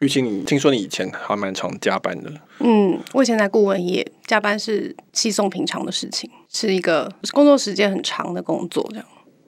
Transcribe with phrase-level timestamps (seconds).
[0.00, 2.30] 郁青，你听说你以前还蛮常加班的？
[2.60, 9.04] 嗯，我以前在顾问业，加班是稀松平常的事情，是一个工作时间很长的工作，这样。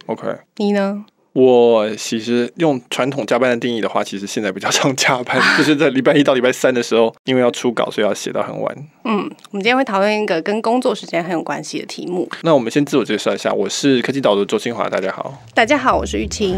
[0.07, 0.27] OK，
[0.57, 1.05] 你呢？
[1.33, 8.77] 我其实用传统加班的定义的话，其实现在比较常加班， 就是在礼拜一到礼拜三的时候，因为要出稿，所以要写到很晚。
[9.05, 9.19] 嗯，
[9.53, 12.29] 我们今天会讨论一个跟工作时间很有关系的题目。
[12.43, 15.41] 那我们先自我介绍一下，我是科技导读周清华，大家好。
[15.55, 16.57] 大家好，我是郁青。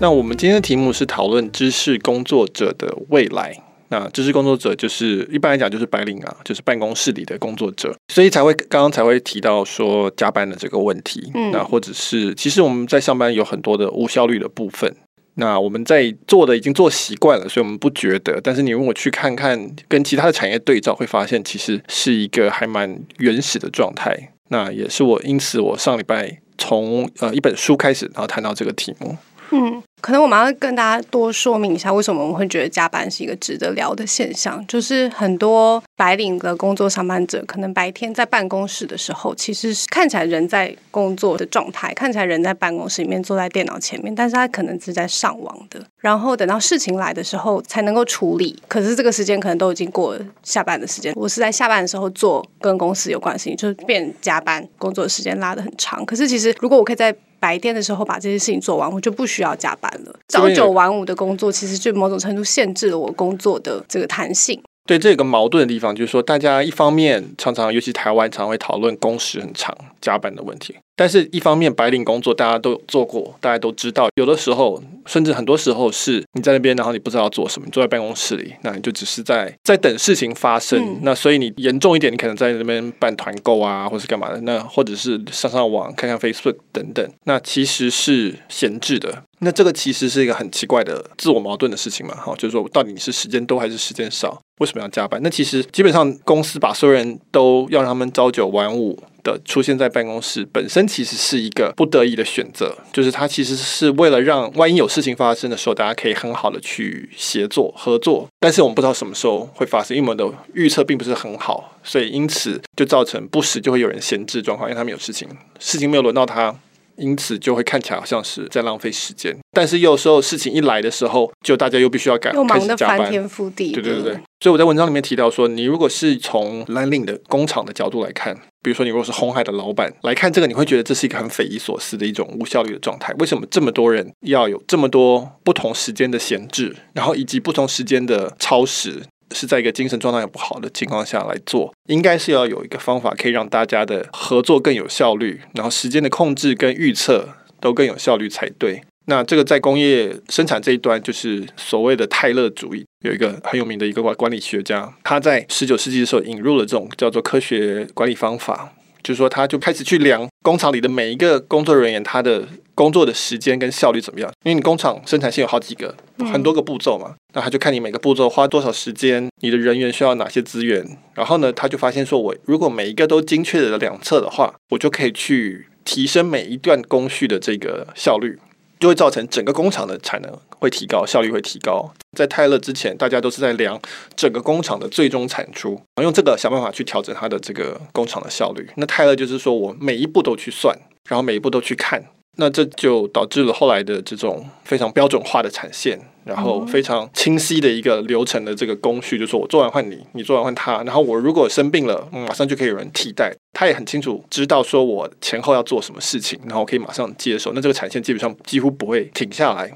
[0.00, 3.56] 那我们今天的题目是讨论知识工作者的未来。
[3.88, 11.30] 那知识工作者就是一般来讲就是白领啊，就是办公室里的工作者，所以才会刚刚才会提到说加班的这个问题。
[11.34, 14.92] 嗯，那或者是其实我们在上班有很多的无效率的部分，
[15.34, 18.40] 那我们在做的已经做习惯了，所以我们不觉得。
[18.42, 24.32] 但是你如果去看看跟其他的产业对照，会发现其实是一个还蛮原始的状态。
[24.48, 29.16] 那也是我因此我上礼拜从呃一本书开始，然后谈到这个题目。
[29.50, 29.82] 嗯。
[30.04, 34.62] 可能我们要跟大家多说明一下，为什么我们会觉得加班是一个值得聊的现象。
[34.66, 45.82] 就是很多白领的工作上班者，可能白天在办公室的时候，其实是看起来人在工作的状态，看起来人在办公室里面坐在电脑前面，但是他可能是在上网的。
[46.02, 51.14] 然后等到事情来的时候才能够处理，可是这个时间可能都已经过了下班的时间。
[51.16, 56.04] 我是在下班的时候做跟公司有关的事情，就是变加班，工作时间拉得很长。
[56.04, 60.14] 可是其实如果我可以在白天的时候把这些事情做完，我就不需要加班了。
[60.28, 64.60] 朝九晚五的工作，其实就某种程度限制了我工作的这个弹性。
[64.86, 70.74] 对，这有个矛盾的地方，就是说，大家一方面常常，尤其台湾，常常会讨论工时很长、加班的问题。
[70.96, 80.78] 但是，一方面白领工作大家都有做过，大家都知道，有的时候，甚至很多时候是你在那边，然后你不知道要做什么，你坐在办公室里，那你就只是在在等事情发生。
[80.80, 89.24] 嗯、那所以你严重一点，你可能在那边办团购啊，或是干嘛的，那或者是上上网看看 Facebook 等等，那其实是闲置的。
[89.40, 94.40] 那这个其实是一个很奇怪的自我矛盾的事情嘛，哈，就是说到底你是时间多还是时间少？
[94.60, 95.20] 为什么要加班？
[95.24, 108.28] 那其实基本上公司把所有人都要让他们朝九晚五的出现在办公室，本身其实是一个不得已的选择，就是它其实是为了让万一有事情发生的时候，大家可以很好的去协作合作。
[108.38, 115.26] 但是我们不知道什么时候会发生，因为我们的预测并不是很好，所以因此就造成不时就会有人闲置状况，因为他们有事情，
[115.58, 116.54] 事情没有轮到他。
[116.96, 123.72] 因此就会看起来好像是在浪费时间，但是有时候事情一来的时候，就大家又必须要赶，又忙得翻天覆地。
[123.72, 133.12] 对对对对，所以我在文章里面提到说，你如果是从蓝领的工厂的角度来看，比如说你如果是红海的老板来看这个，你会觉得这是一个很匪夷所思的一种无效率的状态。
[133.18, 139.02] 为什么这么多人要有这么多不同时间的闲置，然后以及不同时间的超时？
[139.32, 147.28] 是在一个精神状态也不好的情况下来做，应该是要有一个方法可以让大家的合作更有效率，然后时间的控制跟预测
[147.60, 148.82] 都更有效率才对。
[149.06, 158.72] 那这个在工业生产这一端，就是所谓的泰勒主义，有一个很有名的一个管管理学家，他在十九世纪的时候引入了这种叫做科学管理方法。
[159.02, 164.30] 就是说，他就开始去量工厂里的每一个工作人员，他的工作的时间跟效率怎么样？
[164.42, 165.96] 因为你工厂生产线有好几个、
[166.30, 178.38] 很多个步骤嘛，那他就看你每个步骤花多少时间，你的人员需要哪些资源，然后呢，他就发现说，我如果每一个都精确的量测的话，我就可以去提升每一段工序的这个效率。
[178.80, 180.30] 就会造成整个工厂的产能
[180.64, 181.92] 会提高，效率会提高。
[182.16, 183.78] 在泰勒之前，大家都是在量
[184.16, 188.66] 整个工厂的最终产出，然后用这个想办法去调整它的这个工厂的效率。
[188.76, 190.74] 那泰勒就是说我每一步都去算，
[191.08, 192.02] 然后每一步都去看。
[192.36, 203.32] 那这就导致了后来的这种非常标准化的产线，然后非常清晰的一个流程的这个工序，就是说我做完换你，你做完换他，然后我如果生病了，马上就可以有人替代。
[203.52, 207.52] 他也很清楚知道说我前后要做什么事情，然后可以马上接手。
[207.54, 209.70] 那这个产线基本上几乎不会停下来。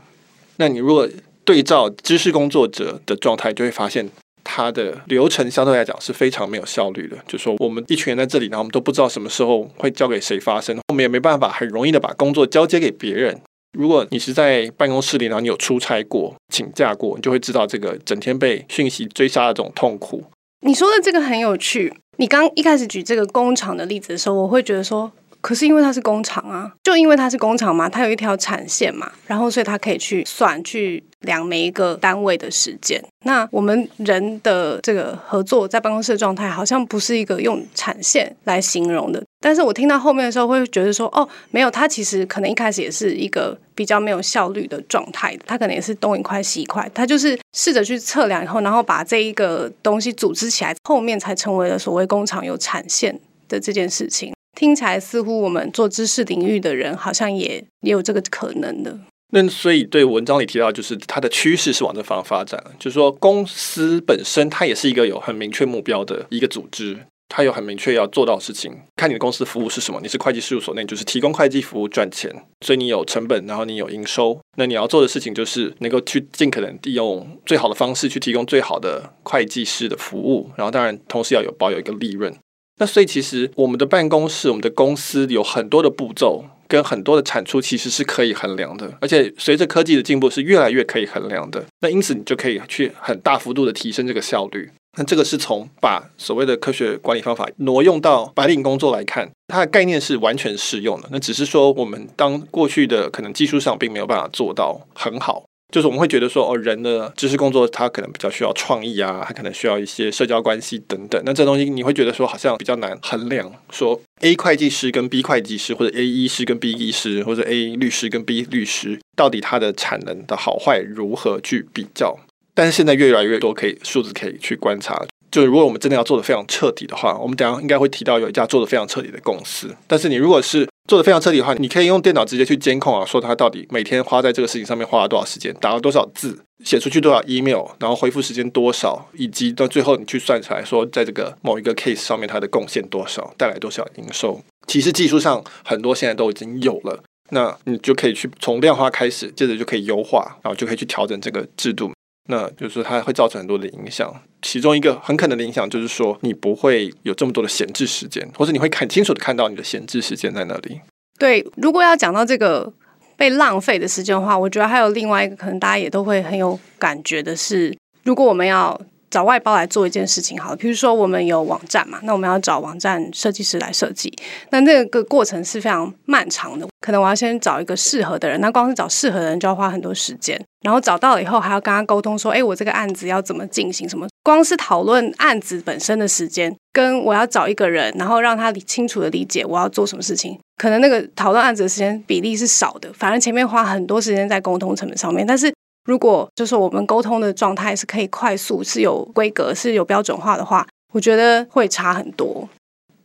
[0.58, 1.08] 那你如果
[1.44, 4.08] 对照知识工作者的状态，就会发现。
[4.50, 13.38] 它的流程相对来讲是非常没有效率的，就说我们一群人在这里，然后我们都不知道什么时候会交给谁发生，我们也没办法很容易的把工作交接给别人。
[13.78, 20.24] 如果你是在办公室里，然后你有出差过、请假过，你就会知道这个整天被讯息追杀的这种痛苦。
[20.62, 21.92] 你说的这个很有趣。
[22.16, 31.02] 你刚一开始举这个工厂的例子的时候，我会觉得说，可是因为它是工厂啊，就因为它是工厂嘛，它有一条产线嘛，然后所以它可以去算去。
[31.22, 39.20] 量每一个单位的时间，那我们人的这个合作在办公室的状态，好像不是一个用产线来形容的。
[39.40, 53.18] 但是我听到后面的时候，会觉得说，哦，没有，它其实可能一开始也是一个比较没有效率的状态，它可能也是东一块西一块，它就是试着去测量以后，然后把这一个东西组织起来，后面才成为了所谓工厂有产线
[53.48, 54.32] 的这件事情。
[54.58, 58.98] 听起来似乎我们做知识领域的人好像也也有这个可能的。
[59.30, 66.98] 那所以对文章里提到，就是它的趋势是往这方发展，就是说公司本身它也是一个有很明确目标的一个组织。
[67.30, 70.00] 他有很明确要做到的事情，看你的公司服务是什么。
[70.02, 72.34] 你是会计事务所，那你就是提供会计服务赚钱，
[72.64, 74.40] 所以你有成本，然后你有营收。
[74.56, 82.34] 那你要做的事情就是能够去尽可能利用最好的方式去提供最好的会计师的服务，然后当然同时要有保有一个利润。
[82.78, 91.64] 那所以其实我们的办公室、我们的公司有很多的步骤跟很多的产出，其实是可以衡量的，而且随着科技的进步是越来越可以衡量的。
[91.80, 94.70] 那因此你就可以去很大幅度的提升这个效率。
[94.96, 101.08] 那这个是从把所谓的科学管理方法挪用到白领工作来看，它的概念是完全适用的。
[101.12, 111.22] 那只是说，我们当过去的可能技术上并没有办法做到很好，就是我们会觉得说，哦，人的知识工作它可能比较需要创意啊，它可能需要一些社交关系等等。
[111.26, 122.18] 那这东西你会觉得说，好像比较难衡量，说 A 会计师跟 B 会计师，或者 A 医师跟 B 医师，或者 A 律师跟 B 律师，到底他的产能的好坏如何去比较？
[122.54, 129.76] 但是现在越来越多可以数字可以去观察，就如果我们真的要做的非常彻底的话，我们等下应该会提到有一家做的非常彻底的公司。
[129.86, 144.40] 但是你如果是做的非常彻底的话，你可以用电脑直接去监控啊，说他到底每天花在这个事情上面花了多少时间，打了多少字，写出去多少 email，然后回复时间多少，以及到最后你去算出来说，在这个某一个 case 上面它的贡献多少，带来多少营收。
[144.66, 147.02] 其实技术上很多现在都已经有了，
[147.32, 151.92] 那你就可以去从量化开始，接着就可以优化，然后就可以去调整这个制度。
[152.30, 154.14] 那就是，它会造成很多的影响。
[154.42, 160.80] 其中一个很可能的影响就是说，你不会有这么多的闲置时间，或者你会很清楚的看到你的闲置时间在哪里。
[161.18, 162.70] 对，如果要讲到这个
[163.16, 168.78] 被浪费的时间的话，我觉得还有另外一个可能大家也都会很有感觉的是，如果我们要
[169.10, 174.12] 找外包来做一件事情，好了，比如说我们有网站嘛，那我们要找网站设计师来设计，
[174.50, 176.68] 那那个过程是非常漫长的。
[176.88, 183.86] 可能我要先找一个适合的人，那光是找适合的人就要花很多时间，然后找到了以后还要跟他沟通说，哎，我这个案子要怎么进行？
[183.86, 184.08] 什么？
[184.22, 195.26] 光是讨论案子本身的时间，跟我要找一个人，然后让他清楚的理解我要做什么事情，可能那个讨论案子的时间比例是少的，反而前面花很多时间在沟通成本上面。
[195.26, 195.52] 但是
[195.84, 202.48] 如果就是我们沟通的状态是可以快速、是有规格、是有标准化的话，我觉得会差很多。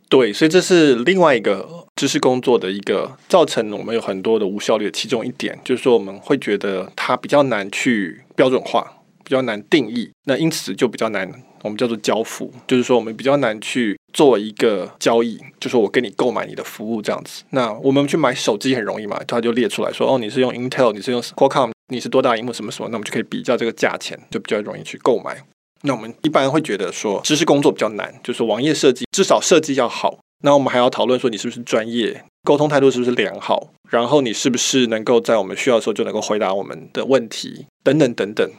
[0.07, 8.85] 对，所以这是另外一个知识工作的一个造成我们有很多的无效率的其中一点，就是说我们会觉得它比较难去标准化，
[9.23, 11.31] 比较难定义，那因此就比较难，
[11.61, 17.43] 我们叫做交付，就是说我们比较难去做一个交易，就是我跟你购买你的服务这样子。
[17.51, 25.37] 那我们去买手机很容易嘛，它就列出来说，哦，你是用 Intel，你是用 Qualcomm，你是多大荧幕什么什么，那我们就可以比较这个价钱，就比较容易去购买。
[25.83, 30.17] 那我们一般会觉得说，知识工作比较难，就是网页设计至少设计要好。
[30.45, 38.51] 那我们还要讨论说，你是不是专业，沟通态度是不是良好，然后你是不是能够在我们需要的时候就能够回答我们的问题，等等等等。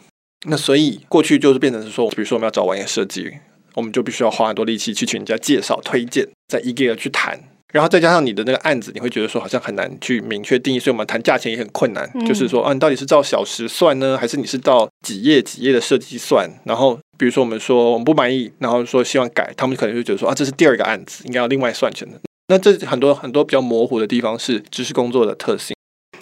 [0.46, 3.30] 那所以过去就是变成是说，比如说我们要找网页设计，
[3.74, 7.38] 我们就必须要花很多力气去请人家介绍、推荐，再一个一个去谈。
[7.74, 12.08] 然后再加上你的那个案子，你会觉得说好像很难去明确定义，所以我们谈价钱也很困难。
[12.14, 16.48] 嗯、就是说，啊，你到底是照小时算呢，还是你是照几页几页的设计算？
[16.62, 22.20] 然后比如说我们说我们不满意，然后说希望改，他们可能就觉得说啊，这是第二个案子，应该要另外算钱的。
[22.46, 25.74] 那这很多很多比较模糊的地方是知识工作的特性。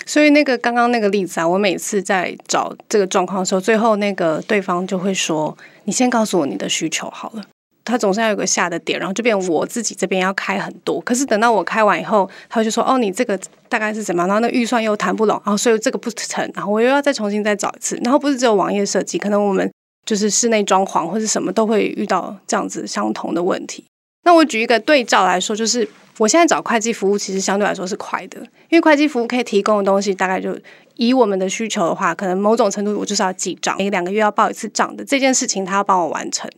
[0.06, 7.43] 所以那个刚刚那个例子啊，我每次在找这个状况的时候，最后那个对方就会说：“你先告诉我你的需求好了。”
[7.84, 11.01] 他总是要有个下的点，然后就变我自己这边要开很多。
[11.01, 17.98] 可是等到我开完以后，他就说：“哦，你这个大概是怎么样？”然后那预算又谈不拢，然后所以这个不成，然后我又要再重新再找一次。
[18.05, 19.70] 然后不是只有网页设计，可能我们
[20.06, 23.84] 就是室内装潢或者什么都会遇到这样子相同的问题。
[24.24, 30.56] 那我举一个对照来说，就是我现在找会计服务，其实相对来说是快的，因为会计服务可以提供的东西，大概就
[30.94, 36.48] 以我们的需求的话，可能某种程度我就是要记账，每两个月要报一次账的这件事情，他要帮我完成。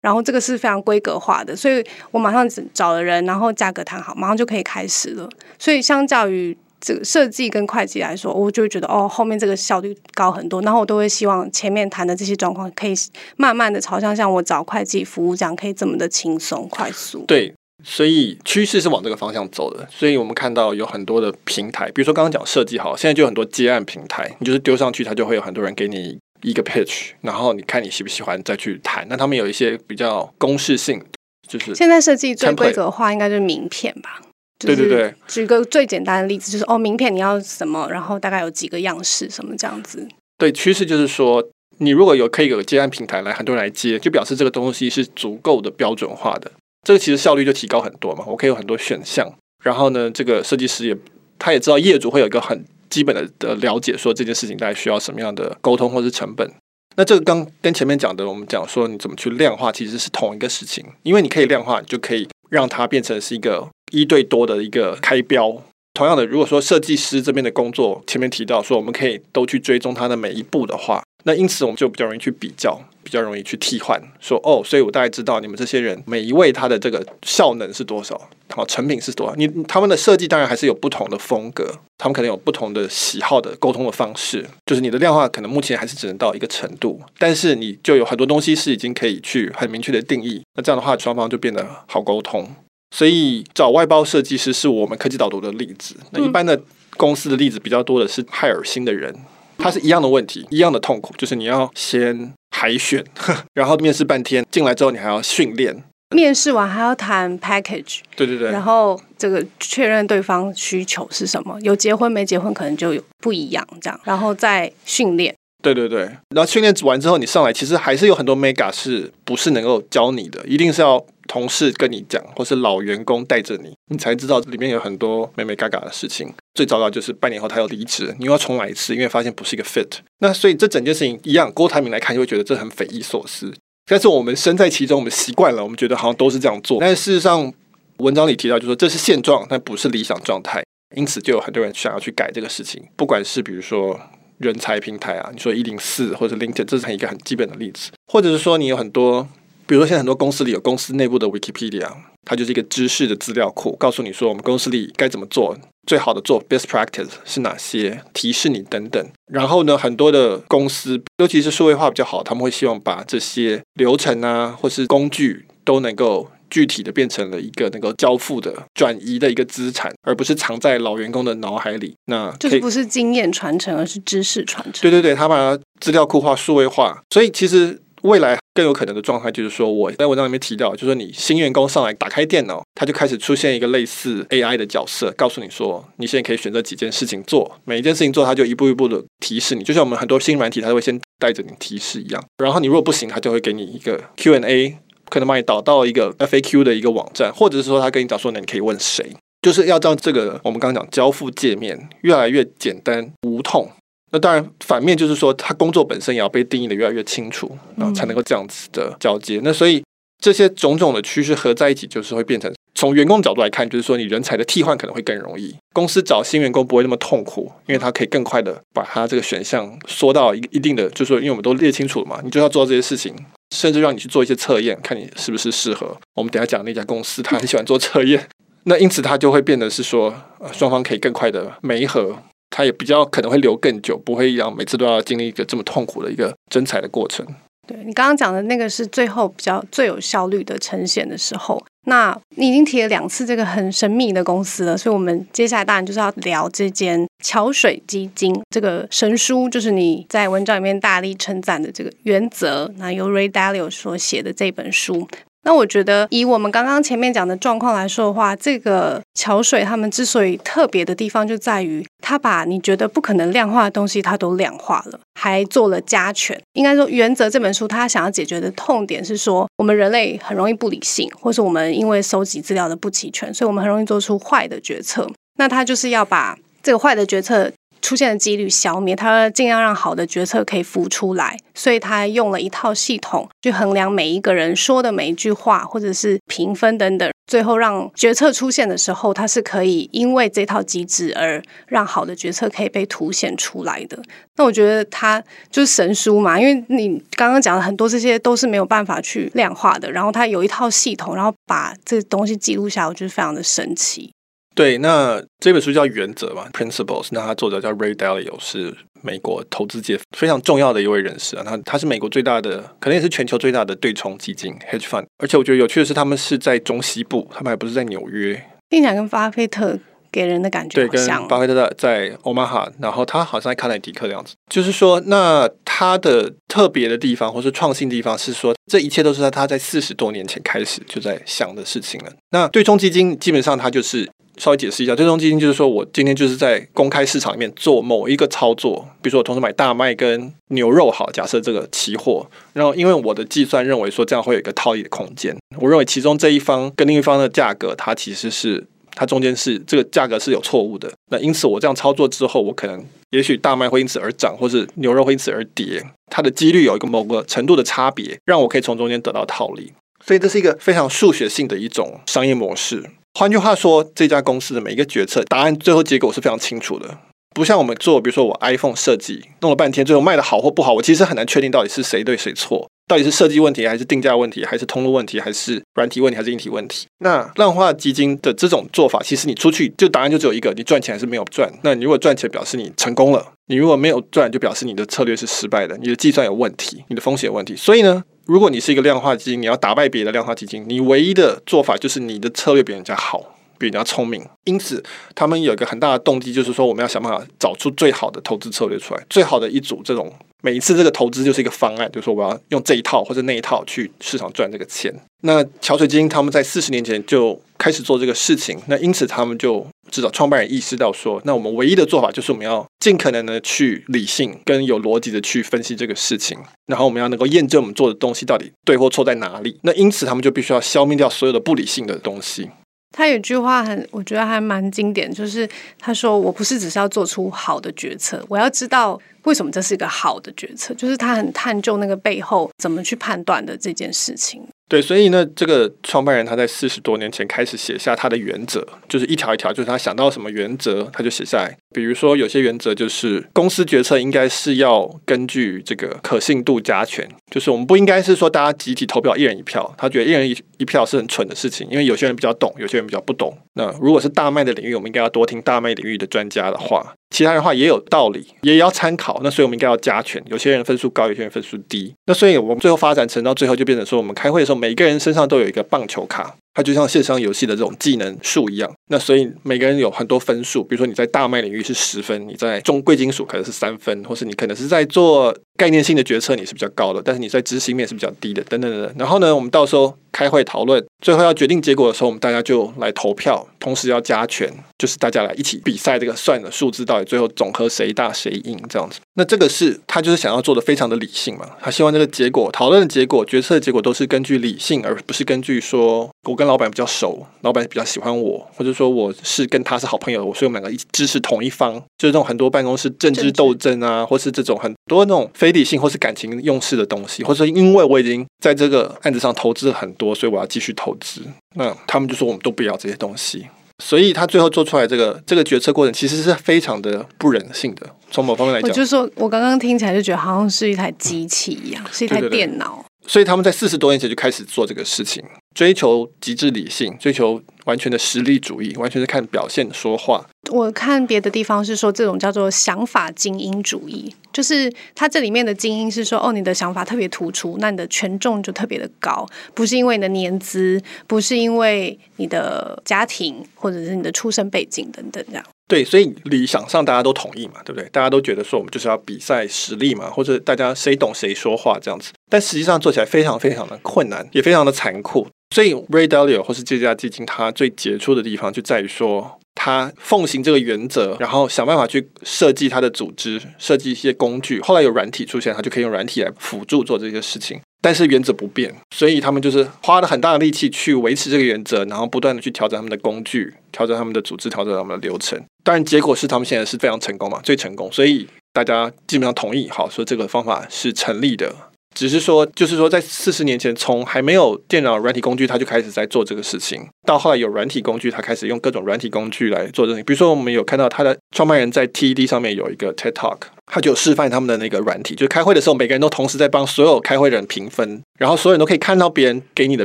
[0.00, 5.28] 然后这个是非常规格化的，所以我马上找了人，然后价格谈好，马上就可以开始了。
[5.58, 10.62] 所以相较于这个设计跟会计来说，我就觉得哦，后面这个效率高很多。
[10.62, 12.94] 然后我都会希望前面谈的这些状况可以
[13.36, 17.24] 慢慢的朝向像我找会计服务这样，可以这么的轻松快速。
[17.26, 17.52] 对，
[17.82, 19.84] 所以趋势是往这个方向走的。
[19.90, 26.16] 所以我们看到有很多的平台，比如说刚刚讲设计好，现在就有很多接案平台，你就是丢上去，它就会有很多人给你。
[26.42, 29.06] 一个 pitch，然后你看你喜不喜欢再去谈。
[29.08, 31.02] 那他们有一些比较公式性，
[31.48, 34.20] 就是现在设计最规则化应该就是名片吧？
[34.58, 35.14] 对对对。
[35.26, 40.06] 举个最简单的例子，就是哦，名片你要什么，然后大概有几个样式，什么这样子。
[40.36, 41.44] 对，趋势就是说，
[41.78, 46.50] 你如果有可以有接案平台来，很多人来接，就表示这个东西是足够的标准化的。
[46.86, 48.24] 这个其实效率就提高很多嘛。
[48.26, 49.32] 我可以有很多选项，
[49.64, 50.96] 然后呢，这个设计师也
[51.38, 56.50] 他也知道业主会有一个很基本的的了解，说这件事情大概需要什么样的沟通或是成本。
[56.96, 65.62] 那这个刚跟前面讲的，我们讲说你怎么去量化，其实是同一个事情，因为你可以量化，你就可以让它变成是一个一对多的一个开标。
[65.98, 79.34] 同样的，如果说设计师这边的工作前面提到说我们可以都去追踪他的每一步的话，那因此我们就比较容易去比较，比较容易去替换，说哦，所以我大概知道你们这些人每一位他的这个效能是多少，好，成品是多少。
[79.34, 92.48] 你他们的设计当然还是有不同的风格，他们可能有不同的喜好的沟通的方式，就是你的量化可能目前还是只能到一个程度，但是你就有很多东西是已经可以去很明确的定义，那这样的话双方就变得好沟通。
[92.90, 95.94] 所以找外包设计师是我们科技导读的例子。
[96.12, 96.60] 那一般的
[96.96, 99.14] 公司的例子比较多的是海尔新的人，
[99.58, 103.04] 他是一样的问题，一样的痛苦，就是你要先海选，
[103.54, 115.34] 然后面试半天，进来之后你还要训练，面试完还要谈 package，对对对，然后这个确认对方需求是什么，有结婚没结婚可能就有不一样这样，然后再训练。
[115.60, 116.02] 对对对，
[116.34, 120.40] 然后训练完之后，你上来其实还是有很多 mega 是不是能够教你的？
[120.46, 126.32] 一定是要同事跟你讲，或是老员工带着你，你才知道里面有很多美美嘎嘎的事情。
[126.54, 129.86] 最糟糕就是半年后他又离职，你又要重来一次，因为发现不是一个 fit。
[130.18, 133.52] 那所以这整件事情一样，郭台铭来看就会觉得这很匪夷所思。
[133.86, 136.78] 但是我们身在其中，我们习惯了，我们觉得好像都是这样做。
[136.80, 137.52] 但事实上，
[137.98, 140.64] 文章里提到就是说这是现状，但不是理想状态，
[140.96, 144.00] 因此就有很多人想要去改这个事情，不管是比如说。
[144.38, 147.90] 人才平台啊，你说一零四或者 LinkedIn，这是一个很基本的例子。
[148.06, 149.28] 或者是说，你有很多，
[149.68, 151.86] 比如说现在很多公司里有公司内部的 Wikipedia，
[152.24, 155.54] 它就是一个知识的资料库，告诉你说我们公司里该怎么做，
[155.86, 159.06] 最好的做 best practice 是哪些，提示你等等。
[159.30, 166.30] 然后呢，很多的公司，尤其是数位化比较好，他们会希望把这些流程啊，或是工具都能够。
[166.50, 171.94] 具体的变成了一个能够交付的转移的一个资产，而不是藏在老员工的脑海里。
[172.06, 174.80] 那就是不是经验传承，而是知识传承。
[174.80, 192.24] 对对对，他把资料库化、数位化，所以其实未来更有可能的状态就是说，我在文章里面提到，就是说你新员工上来打开电脑，他就开始出现一个类似 AI 的角色，告诉你说，你现在可以选择几件事情做，每一件事情做，他就一步一步的提示你，就像我们很多新软体，他都会先带着你提示一样。
[192.38, 194.78] 然后你如果不行，他就会给你一个 Q&A。
[195.10, 203.70] 可能把你导到一个 FAQ 的一个网站，或者是说他跟你讲说，那你可以问谁，就是要让这个我们刚刚讲交付界面越来越简单无痛。
[204.10, 209.40] 那当然反面就是说，他工作本身也要被定义的越来越清楚，然后才能够这样子的交接。
[209.42, 209.82] 那所以
[210.20, 223.14] 这些种种的趋势合在一起，就是会变成从员工角度来看，就是说你人才的替换可能会更容易，公司找新员工不会那么痛苦，因为他可以更快的把他这个选项缩到一一定的，就是说因为我们都列清楚了嘛，你就要做这些事情。
[223.56, 225.96] 甚至让你去做一些测验，看你是不是适合。
[226.12, 228.28] 我们等下讲那家公司，他很喜欢做测验，
[228.64, 232.14] 那因此他就会变得是说，呃，双方可以更快的媒合，
[232.50, 237.26] 他也比较可能会留更久，不会让每次都要经历一个这么痛苦的一个征才的过程。
[237.66, 241.62] 对，你刚刚讲的那个是最后比较最有效率的呈现的时候。
[241.84, 255.08] 那你已经提了两次这个很神秘的公司了，所以我们接下来当然就是要聊这间桥水基金这个神书，就是你在文章里面大力称赞的这个原则，那由 Ray Dalio 所写的这本书。
[255.48, 266.38] 那我觉得，以我们刚刚前面讲的状况来说的话，这个桥水他们之所以特别的地方，就在于他把你觉得不可能量化的东西，他都量化了，还做了加权。
[266.52, 275.10] 应该说，《原则》这本书他想要解决的痛点是说，我们人类很容易不理性，或是我们因为收集资料的不齐全，所以我们很容易做出坏的决策。
[275.38, 277.50] 那他就是要把这个坏的决策。
[277.80, 294.00] 出现的几率消灭，他尽量让好的决策可以浮出来，所以他用了一套系统去衡量每一个人说的每一句话，或者是评分等等，最后让决策出现的时候，他是可以因为这套机制而让好的决策可以被凸显出来的。
[294.36, 304.12] 那我觉得他就是神书嘛，因为你刚刚讲的很多这些都是没有办法去量化的，然后他有一套系统，然后把这东西记录下来，我觉得非常的神奇。
[304.58, 307.10] 对，那这本书叫《原则》嘛，Principles。
[307.12, 311.44] 那它作者叫 Ray Dalio，是美国投资界非常重要的一位人士啊。
[311.46, 315.04] 他他是美国最大的，可能也是全球最大的对冲基金 （hedge fund）。
[315.18, 318.34] 而且我觉得有趣的是，他们是在中西部，他们还不是在纽约。
[318.68, 319.78] 听起来跟巴菲特
[320.10, 320.74] 给人的感觉。
[320.74, 324.34] 对，跟巴菲特在在 Omaha，然后他好像在康乃狄克的样子。
[324.50, 332.12] 就是说，那他的特别的地方或是创新的地方是说，这一切都是在他在四十多年前开始就在想的事情了。
[332.32, 334.10] 那对冲基金基本上它就是。
[334.38, 350.90] 稍微解释一下，对冲基金就是说我今天就是在公开市场里面做某一个操作，比如说我同时买大麦跟牛肉，好，假设这个期货，然后因为我的计算认为说这样会有一个套利的空间，我认为其中这一方跟另一方的价格它其实是它中间是这个价格是有错误的。
[351.10, 359.72] 那因此我这样操作之后，我可能也许大麦会因此而涨，或是牛肉会因此而跌，它的几率有一个某个程度的差别，让我可以从中间得到套利。
[360.04, 362.84] 所以这是一个非常数学性的一种商业模式。
[363.14, 366.98] 换句话说，这家公司的每一个决策答案最后结果是非常清楚的。
[367.34, 376.86] 不像我们做，比如说我 iPhone 设计弄了半天，最后卖的好或不好，我其实很难确定到底是谁对谁错，到底是设计问题，还是定价问题，还是通路问题，还是软体问题，还是硬体问题。
[377.00, 381.52] 那量化基金的这种做法，其实你出去就答案就只有一个：你赚钱还是没有赚。
[381.62, 387.54] 那你如果赚钱，表示你成功了；你如果没有赚，就表示你的策略是失败的，你的计算有问题，你的风险有问题。
[387.54, 393.34] 所以呢，如果你是一个量化基金，你要打败别的量化基金，你唯一的做法就是你的策略比人家好。
[393.58, 394.82] 比人家聪明，因此
[395.14, 400.12] 他们有一个很大的动机，就是说我们要想办法找出最好的投资策略出来，最好的一组这种
[400.42, 404.94] 每一次这个投资就是一个方案，就是说我要用这一套或者那一套去市场赚这个钱。
[405.22, 419.58] 那桥水基金他们在四十年前就开始做这个事情，那因此他们就至少创办人意识到说，那我们唯一的做法就是我们要尽可能的去理性跟有逻辑的去分析这个事情，然后我们要能够验证我们做的东西到底对或错在哪里。
[419.62, 422.48] 那因此他们就必须要消灭掉所有的不理性的东西。
[422.90, 434.42] 他有句话很，我觉得还蛮经典，就是他说：“我不是只是要做出好的决策，我要知道为什么这是一个好的决策。”就是他很探究那个背后怎么去判断的这件事情。
[434.68, 441.56] 对，所以呢，这个创办人他在四十多年前开始写下他的原则，就是一条一条，就是他想到什么原则，他就写下来。
[441.74, 453.34] 比如说，有些原则就是公司决策应该是要根据这个可信度加权，就是我们不应该是说大家集体投票一人一票，他觉得一人一一票是很蠢的事情，因为有些人比较懂，有些人比较不懂。
[453.54, 456.94] 那如果是大麦的领域，我们应该要多听大麦领域的专家的话。
[457.10, 459.20] 其他人的话也有道理，也要参考。
[459.22, 460.22] 那所以我们应该要加权。
[460.26, 461.94] 有些人分数高，有些人分数低。
[462.06, 466.36] 那所以我们最后发展成到最后就变成说，我们开会的时候，每个人身上都有一个棒球卡。
[466.58, 478.92] 它就像线上游戏的这种技能树一样，那所以每个人有很多分数，比如说你在大麦领域是十分，你在中贵金属可能是三分，或是你可能是在做概念性的决策，你是比较高的，但是你在执行面是比较低的，等等等等。
[478.98, 488.98] 然后呢，我们到时候开会讨论，最后要决定结果的时候，我们大家就来投票，同时要加权，就是大家来一起比赛这个算的数字到底最后总和谁大谁赢这样子。
[489.14, 511.20] 那这个是他就是想要做的非常的理性嘛，他希望这个结果讨论的结果、决策的结果都是根据理性，而不是根据说我跟老板比较熟，老板比较喜欢我，或者说我是跟他是好朋友，所以我们两个一支持同一方，就是这种很多办公室政治斗争啊，或是这种很多那种非理性或是感情用事的东西，或者说因为我已经在这个案子上投资了很多，所以我要继续投资。
[511.54, 513.46] 那他们就说我们都不要这些东西，
[513.84, 517.86] 所以他最后做出来这个这个决策过程其实是非常的不人性的。
[518.10, 522.84] 从某方面来讲，我就说我刚刚听起来就觉得好像是一台机器一样，嗯、是一台电脑。
[523.06, 525.24] 所以他们在四十多年前就开始做这个事情。
[525.54, 530.24] 追求极致理性，追求完全的实力主义，完全是看表现说话。
[530.50, 545.44] 我看别的地方是说，这种叫做想法精英主义，就是它这里面的精英是说，哦，你的想法特别突出，那你的权重就特别的高，不是因为你的年资，不是因为你的家庭，或者是你的出生背景等等这样。
[545.68, 547.86] 对，所以理想上大家都同意嘛，对不对？
[547.90, 552.10] 大家都觉得说我们就是要比赛实力嘛，或者大家谁懂谁说话这样子。
[552.30, 555.28] 但实际上做起来非常非常的困难，也非常的残酷。
[555.54, 564.60] 所以 Ray Dalio 或是这家基金，它最杰出的地方就在于说，它奉行这个原则，然后想办法去设计它的组织，设计一些工具。
[564.62, 567.60] 后来有软体出现，它就可以用软体来辅助做这些事情。
[567.80, 575.40] 但是原则不变，所以他们就是花了很大的力气去维持这个原则，然后不断的去调整他们的工具，调整他们的组织，调整他们的流程。
[575.62, 577.90] 当然，结果是他们现在是非常成功嘛，最成功。
[577.92, 581.54] 所以大家基本上同意，好，说这个方法是成立的。
[581.94, 586.86] 只是说，就是说，在四十年前，从还没有电脑软体工具，他就开始在做这个事情。
[587.04, 590.02] 到后来有软体工具，他开始用各种软体工具来做这个。
[590.04, 593.38] 比如说，我们有看到他的创办人在 TED 上面有一个 TED Talk。
[593.70, 599.84] 他就示范他们的那个软体，就是开会的时候，每个人都同时在帮所有开会的人评分，然后所有人都可以看到别人给你的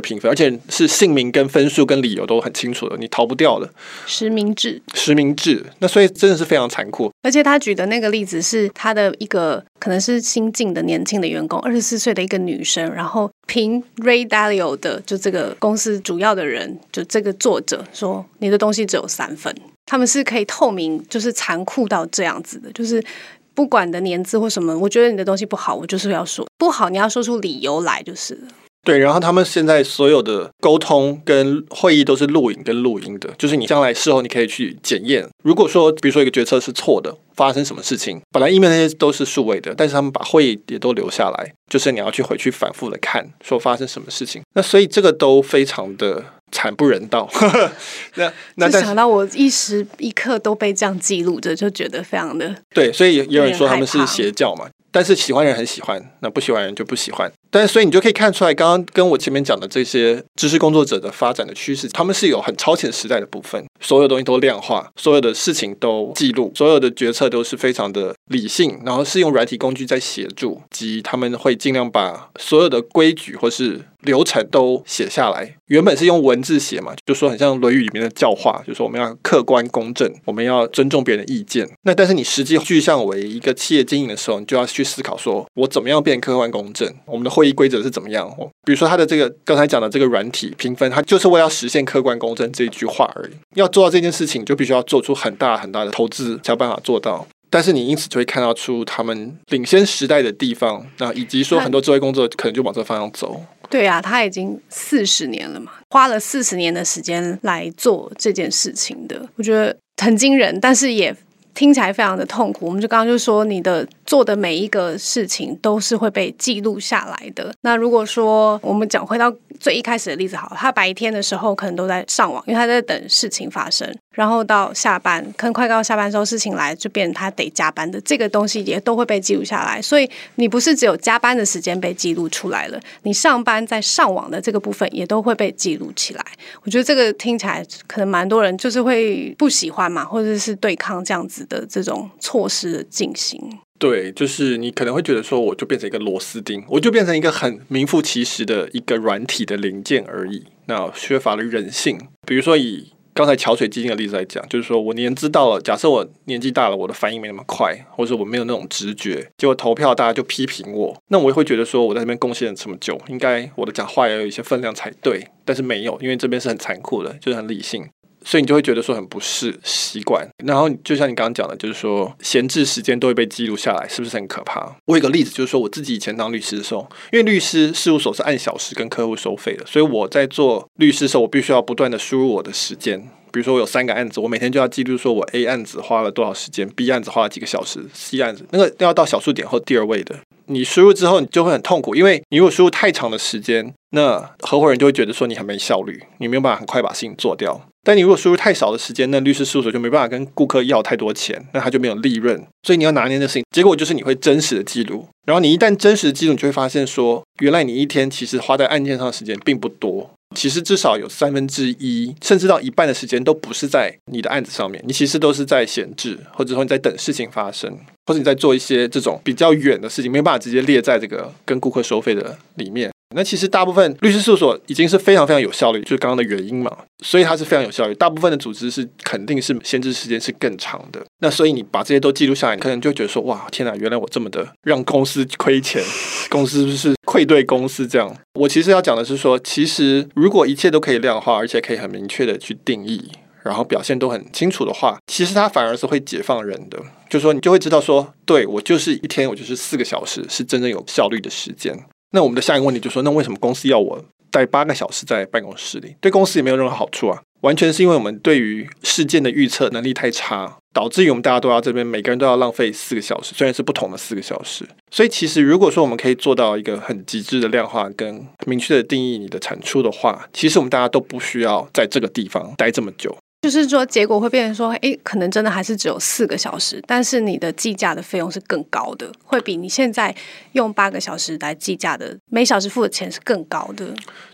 [0.00, 3.68] 评分，而且是姓名跟分数跟理由都很清楚的，你逃不掉的。
[4.06, 7.10] 实名制，实名制，那所以真的是非常残酷。
[7.22, 19.54] 而且他举的那个例子是他的一个可能是新进的年轻的员工，二十四岁的一个女生，然后评 Ray Dalio 的就这个公司主要的人，就这个作者说你的东西只有三分，
[19.86, 23.04] 他们是可以透明，就是残酷到这样子的，就是。
[23.54, 28.38] 不管的年资或什么，我觉得你的东西不好，我就是要说不好，你要说出理由来就是。
[28.84, 35.26] 对，然后他们现在所有的沟通跟会议都是录影跟录音的，就是你将来事后你可以去检验。
[35.42, 44.42] 如果说比如说一个决策是错的，发生什么事情，本来一面那些都是数位的，但是他们把会议也都留下来，就是你要去回去反复的看，说发生什么事情。
[44.54, 46.22] 那所以这个都非常的
[46.54, 47.28] 惨不忍睹。
[48.14, 54.68] 那那但想到我一时一刻都被这样记录着，就觉得非常的对，所以也有人说他们是邪教嘛。
[54.94, 57.28] 但是喜欢人很喜欢，那不喜欢人就不喜欢。
[57.50, 75.56] 但是所以你就可以看出来，刚刚跟我前面讲的这些知识工作者的发展的趋势，他们是有很超前时代的部分，所有东西都量化，所有的事情都记录，所有的决策都是非常的理性，然后是用软体工具在协助，及他们会尽量把所有的规矩或是流程都写下来。
[75.66, 81.68] 原本是用文字写嘛，就说很像《论语》里面的教化，就说我们要客观公正，我们要尊重别人的意见。
[81.82, 86.88] 那但是你实际具象为一个企业经营的时候，你就要去思考说，我怎么样变客观公正？
[87.06, 88.30] 我们的会议规则是怎么样？
[88.64, 93.32] 比如说他的这个刚才讲的这个软体评分，它就是为了实现客观公正这一句话而已。
[93.54, 97.26] 要做到这件事情，就必须要做出很大很大的投资，才有办法做到。
[97.50, 103.40] 但是你因此就会看到出他们领先时代的地方，那以及说很多智慧工作可能就往这方向走。
[103.70, 111.14] 对啊，他已经四十年了嘛，花了四十年的时间来做这件事情的，我觉得很惊人，但是也
[111.54, 112.66] 听起来非常的痛苦。
[112.66, 117.54] 我们就刚刚就说，你的做的每一个事情都是会被记录下来的。
[117.62, 123.88] 那如果说我们讲回到最一开始的例子，好，他白天的时候可能都在上网，因为他在等事情发生。
[124.14, 129.82] 然后到下班，可能快到下班时候，事情来就变成他得加班的这个东西也都会被记录下来。
[129.82, 136.24] 所以你不是只有加班的时间被记录出来了，你上班在上网的这个部分也都会被记录起来。
[136.62, 143.40] 我觉得这个听起来可能蛮多人就是会不喜欢嘛，或者是对抗这样子的这种措施的进行。
[143.80, 150.44] 对，就是你可能会觉得说，我就变成一个螺丝钉，我就变成一个很名副其实的一个软体的零件而已。
[150.66, 152.93] 那缺乏了人性，比如说以。
[153.14, 167.88] 刚才桥水基金的例子来讲，就是说我年资到了，假设我年纪大了，我的反应没那么快，或者我没有那种直觉，结果投票大家就批评我，那我也会觉得说我在这边贡献了这么久，应该我的讲话也有一些分量才对，但是没有，因为这边是很残酷的，就是很理性。
[168.24, 174.74] 所以你就会觉得说很不适习惯，然后就像你刚刚讲的，就是说闲置时间都会被记录下来，是不是很可怕？
[174.86, 183.08] 我有个例子，就是说我自己以前当律师的时候，因为律师事务所是按小时跟客户收费的，所以我在做律师的时候，我必须要不断的输入我的时间。
[183.34, 190.14] 比如说我有三个案子，我每天就要记录说我 A 案子花了多少时间，B 案子花了几个小时，C 案子那个要到小数点后第二位的。
[190.46, 197.60] 你输入之后，你就会很痛苦，因为你如果输入太长的时间，那合伙人就会觉得说你很没效率，你没有办法很快把事情做掉。
[197.82, 202.40] 但你如果输入太少的时间，那律师事务所就没办法跟顾客要太多钱，那他就没有利润。
[202.62, 205.08] 所以你要拿捏的事情，结果就是你会真实的记录。
[205.26, 210.08] 然后你一旦真实的记录，你就会发现说，原来你一天其实花在案件上的时间并不多。
[210.34, 217.70] 其实至少有三分之一，甚至到一半的时间都不是在你的案子上面，你其实都是在闲置，或者说你在等事情发生，
[218.06, 222.93] 或者你在做一些这种比较远的事情，没有办法直接列在这个跟顾客收费的里面。
[223.14, 227.94] 那其实大部分律师事务所已经是非常非常有效率，就是刚刚的原因嘛，所以它是非常有效率。
[227.94, 231.00] 大部分的组织是肯定是闲置时间是更长的。
[231.20, 235.82] 那所以你把这些都记录下来，你可能就觉得说，哇，天哪，原来我这么的让公司亏钱，
[236.28, 238.14] 公司是愧对公司这样。
[238.34, 243.10] 我其实要讲的是说，其实如果一切都可以量化，而且可以很明确的去定义，
[243.42, 246.78] 然后表现都很清楚的话，其实它反而是会解放人的。
[247.08, 251.78] 就是说，你就会知道说，对，我就是一天，我就是四个小时是真正有效率的时间。
[252.14, 255.96] 那我们的下一个问题就说，那为什么公司要我待八个小时在办公室里？
[256.00, 257.20] 对公司也没有任何好处啊！
[257.40, 264.64] 完全是因为我们对于事件的预测能力太差，导致于我们大家都要这边每个人都要浪费四个小时，虽然是不同的四个小时。
[264.92, 273.14] 所以其实如果说我们可以做到一个很极致的量化跟明确的定义你的产出的话，其实我们大家都不需要在这个地方待这么久。
[273.44, 280.16] 就是说，结果会变成说，诶，可能真的还是只有四个小时，但是你的计价的费用是更高的，会比你现在
[280.52, 283.84] 用八个小时来计价的每小时付的钱是更高的。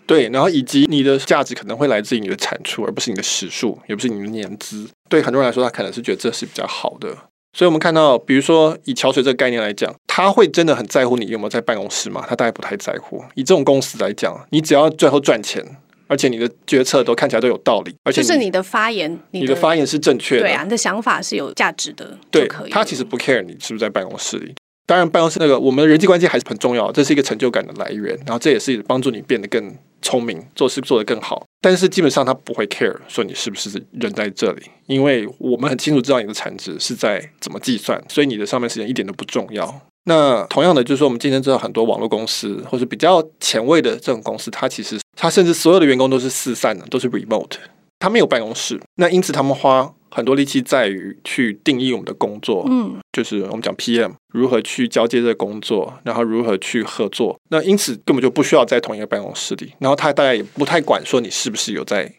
[0.06, 4.88] 对，然后以及你的价值可能会来自于你的产出，而不是你的时数，也不是你的年资。
[5.08, 7.08] 对很多人来说，他可能是觉得这是比较好的。
[7.58, 12.24] 所以我们看到，比如说以桥水这个概念来讲，他会真的很在乎你有没有在办公室吗？
[12.28, 13.24] 他大概不太在乎。
[13.34, 15.66] 以这种公司来讲，你只要最后赚钱。
[16.10, 24.52] 而且你的决策都看起来都有道理，而且就是你的发言，你的，发言是正确的，对啊，你的想法是有价值的，对，他其实不 care 你是不是在办公室里。
[24.86, 31.46] 当然，办公室那个我们的人际关系还是很重要，这是一个成就感的来源，然后这也是帮助你变得更聪明，做事做得更好。
[31.60, 39.80] 但是基本上他不会 care 说你是不是人在这里，因为我们很清楚知道你的产值是在怎么计算，所以你的上班时间一点都不重要。
[40.04, 47.56] 那同样的，就是说我们今天知道很多网络公司或是比较前卫的这种公司，它其实它甚至所有的员工都是四散的，都是 remote，
[47.98, 48.80] 他没有办公室。
[48.96, 57.38] 那因此他们花很多力气在于去定义我们的工作，嗯，就是我们讲 PM 如何去交接这个工作，然后如何去合作。
[57.50, 62.10] 那因此根本就不需要在同一个办公室里，然后他大概也不太管说你是不是有在。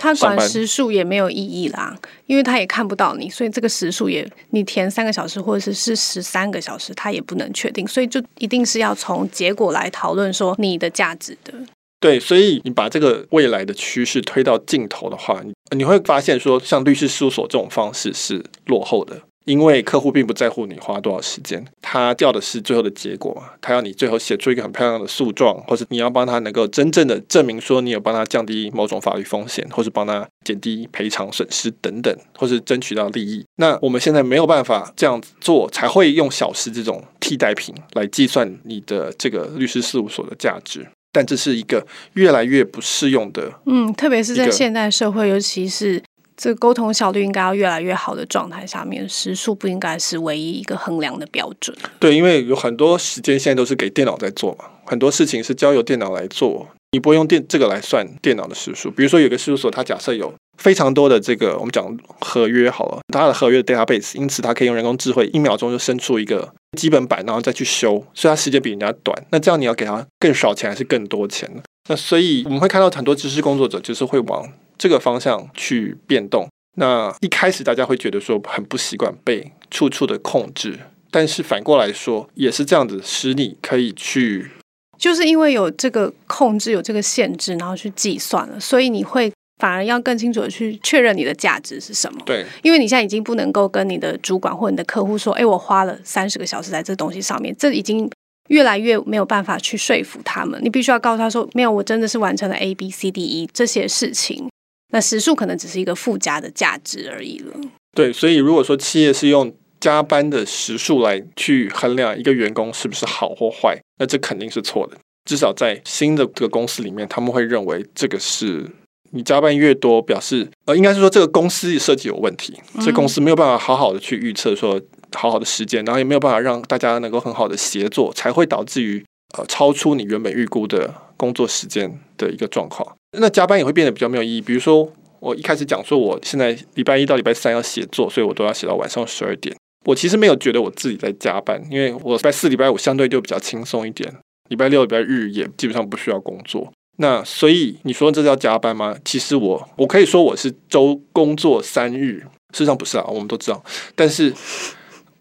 [0.00, 11.52] 他管时数也没有意义啦，因为他也看不到你，所以这个时数也你填三个小时或者是是十三个小时，他也不能确定，所以就一定是要从结果来讨论说你的价值的。
[11.98, 19.22] 对，所以你把这个未来的趋势推到尽头的话，你你会发现说，像律师事务所这种方式是落后的。
[19.44, 23.50] 因为客户并不在乎你花多少时间，他要的是最后的结果嘛。
[23.60, 33.44] 他要你最后写出一个很漂亮的诉状，或者你要帮他能够真正的证明说你有帮他降低某种法律风险，或是帮他减低赔偿损失等等，或是争取到利益。
[33.56, 40.86] 那我们现在没有办法这样子做，才会用小时这种替代品来计算你的这个律师事务所的价值。
[41.14, 46.02] 但这是一个越来越不适用的，嗯，特别是在现代社会，尤其是。
[46.42, 51.76] 这个沟通效率应该要越来越好的状态下面，时数不应该是唯一一个衡量的标准。
[52.00, 58.90] 对，因为有很多时间现在都是给电脑在做嘛，很多事情是交由电脑来做，你不用电这个来算电脑的时数。
[58.90, 69.16] 比如说有个事务所，它假设有非常多的这个我们讲合约好了，它的合约 database，因此它可以用人工智慧一秒钟就生出一个基本版，然后再去修，所以它时间比人家短。
[69.30, 71.62] 那这样你要给他更少钱还是更多钱呢？
[71.88, 74.52] 那所以我们会看到很多知识工作者就是会往。
[74.78, 80.76] 这个方向去变动，那一开始大家会觉得说很不习惯被处处的控制，
[81.08, 84.50] 但是反过来说也是这样子，使你可以去，
[84.98, 92.20] 就是因为有这个控制，有这个限制，然后去计算了，所以你会反而要更清楚的去确认你的价值是什么。
[92.26, 98.10] 对，因为你现在已经不能够跟你的主管或你的客户说，哎，我花了三十个小时在这东西上面，这已经
[98.48, 100.60] 越来越没有办法去说服他们。
[100.62, 104.48] 你必须要告诉他说，没有，我真的是完成了 A B C D E 这些事情。
[104.92, 107.54] 那时数可能只是一个附加的价值而已了。
[107.94, 114.96] 对，所以如果说企业是用加班的时数来去衡量一个员工是不是好或坏，那这肯定是错的。
[115.24, 118.68] 至少在新的这个公司里面，他们会认为这个是
[119.12, 124.80] 你加班越多，表示呃，应该是说这个公司设计有问题，这公司没有办法好好的去预测说
[125.14, 129.04] 好好的时间，然后也没有办法让大家能够很好的协作，才会导致于
[129.36, 132.96] 呃超出你原本预估的工作时间的一个状况。
[133.18, 134.40] 那加班也会变得比较没有意义。
[134.40, 139.54] 比如说，我一开始讲说，我现在礼拜一到礼拜三要写作，所以我都要写到晚上十二点。
[139.84, 144.12] 我其实没有觉得我自己在加班，因为我礼拜四、礼拜五相对就比较轻松一点，
[144.48, 146.72] 礼拜六、礼拜日也基本上不需要工作。
[146.98, 148.94] 那所以你说这叫加班吗？
[149.04, 152.20] 其实我我可以说我是周工作三日，
[152.52, 153.64] 事实上不是啊，我们都知道。
[153.96, 154.32] 但是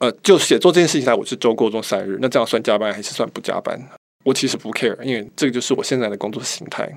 [0.02, 3.80] 呃，就写作这件事情来，我是周过中三日，那这样算加班还是算不加班？
[4.26, 6.92] 我其实不 care，因为这个就是我现在的工作形态。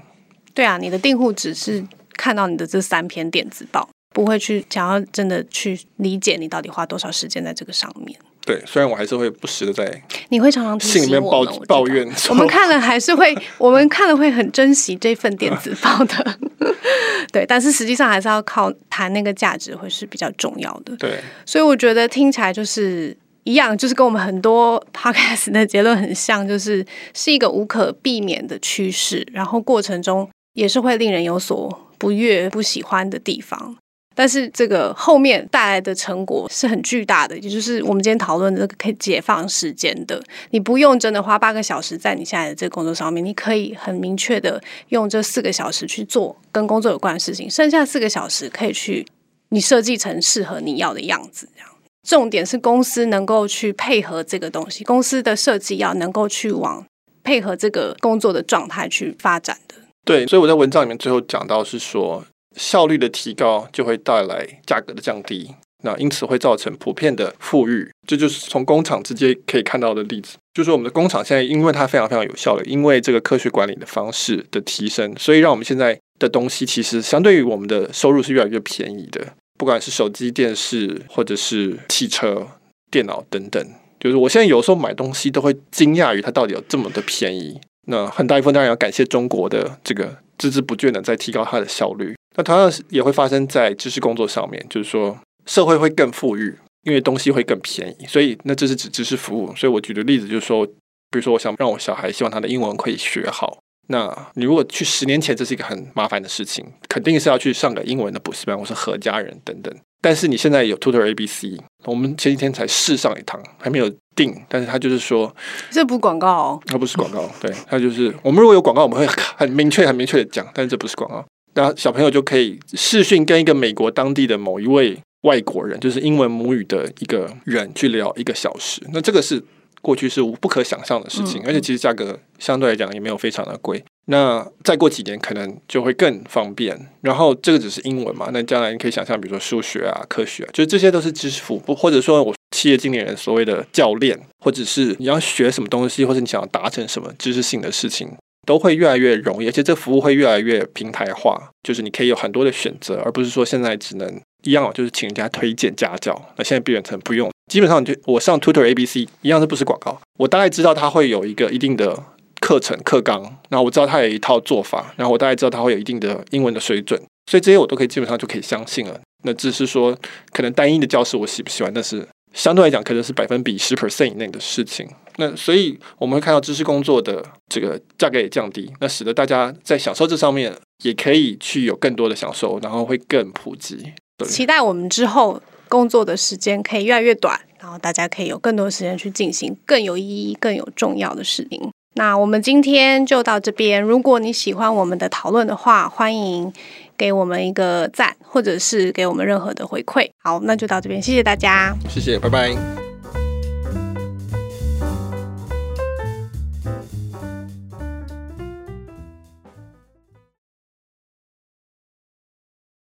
[0.54, 8.18] 对啊，你的订户只是看到你的这三篇电子报，不会去想要真的去理解你到底花多少时间在这个上面。
[8.44, 12.06] 对，虽然我还是会不时的在，你会常常心里面抱抱怨。
[12.28, 16.38] 我们看了还是会，我们看了会很珍惜这份电子报的。
[17.32, 20.96] 对，但是实际上还是要靠谈那个价值会是比较重要的。
[20.96, 23.16] 对，所以我觉得听起来就是。
[23.46, 33.76] 一样，就是跟我们很多 podcast 的结论很像，就是是一个无可避免的趋势，然后过程中也是会令人有所不悦、不喜欢的地方。
[34.14, 40.22] 但是这个后面带来的成果是很巨大的，也就是我们今天讨论的这个可以解放时间的。
[40.50, 49.04] 你不用真的花八个小时在你现在的这个工作上面，你可以很明确的用这四个小时去做跟工作有关的事情，剩下四个小时可以去
[49.48, 51.68] 你设计成适合你要的样子，这样。
[52.06, 56.84] 重点是公司能够去配合这个东西，公司的设计要能够去往
[57.22, 59.74] 配合这个工作的状态去发展的。
[60.04, 62.22] 对，所以我在文章里面最后讲到是说，
[62.56, 67.90] 效率的提高就会带来价格的降低，那因此会造成普遍的富裕。
[68.06, 79.26] 这就是从工厂直接可以看到的例子，就是我们的工厂现在因为它非常非常有效率，因为这个科学管理的方式的提升，所以让我们现在的东西其实相对于我们的收入是越来越便宜的。
[79.58, 82.46] 不管是手机、电视，或者是汽车、
[82.90, 83.64] 电脑等等，
[84.00, 87.60] 就是我现在有时候买东西都会惊讶于它到底有这么的便宜。
[87.86, 90.06] 那很大一部分当然要感谢中国的这个
[90.38, 92.14] 孜孜不倦的在提高它的效率。
[92.36, 98.06] 那同样也会发生在知识工作上面，就是说社会会更富裕，因为东西会更便宜。
[98.06, 99.54] 所以那这是指知识服务。
[99.54, 100.72] 所以我举的例子就是说，比
[101.12, 103.58] 如说我想让我小孩希望他的英文可以学好。
[103.88, 109.72] 那你如果去十年前，这是一个很麻烦的事情，肯定是要去上个英文的补习班，或是何家人等等。
[110.04, 115.34] 但是你现在有 Tutor ABC，我们前几天才试上一堂，还没有定，但是他就是说，
[115.70, 119.06] 这不广告哦，它不是广告，对，他就是我们如果有广告，我们会
[119.38, 121.24] 很明确、很明确的讲，但是这不是广告。
[121.54, 128.82] 那小朋友就可以视讯跟一个美国当地的某一位外国人，就是英文母语的一个人去聊一个小时。
[128.92, 129.42] 那这个是
[129.80, 133.82] 过去是不可想象的事情，而且其实价格相对来讲也没有非常的贵。
[134.06, 136.88] 那再过几年可能就会更方便。
[137.00, 148.12] 然后这个只是英文嘛，那将来你可以想象，比如说数学啊、科学啊，就这些都是知识服务，或者说我企业经理人所谓的教练，或者是你要学什么东西，或者你想要达成什么知识性的事情，
[148.46, 156.14] 都会越来越容易，而且这服务会越来越平台化，就是你可以有很多的选择，而不是说现在只能一样，就是请人家推荐家教。
[156.36, 160.00] 那现在变成不用，基本上就我上 Tutor ABC 一样，是不是广告？
[160.18, 162.04] 我大概知道它会有一个一定的。
[162.44, 169.00] 课程课纲，然后我知道他有一套做法，然后我大概知道他会有一定的英文的水准，所以这些我都可以基本上就可以相信了。
[169.22, 169.96] 那只是说，
[170.30, 174.86] 可能单一的教室我喜不喜欢，但是相对来讲，可能是百分比十 percent 以内的事情。
[175.16, 183.94] 那所以我们会看到知识工作的这个价格也降低，那使得大家在享受这上面也可以去有更多的享受，然后会更普及。
[184.26, 191.70] 期待我们之后工作的时间可以越来越短，然后大家可以有更多时间去进行更有意义、更有重要的事情。
[191.94, 193.82] 那我们今天就到这边。
[193.82, 196.52] 如果你喜欢我们的讨论的话，欢迎
[196.96, 200.10] 给我们一个赞，或者是给我们任何的回馈。
[200.22, 202.83] 好，那就到这边，谢谢大家，谢谢，拜拜。